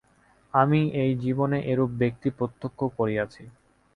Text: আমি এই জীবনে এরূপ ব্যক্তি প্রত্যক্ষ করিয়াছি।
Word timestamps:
আমি 0.53 0.81
এই 1.01 1.11
জীবনে 1.23 1.57
এরূপ 1.71 1.91
ব্যক্তি 2.01 2.29
প্রত্যক্ষ 2.37 2.79
করিয়াছি। 2.97 3.43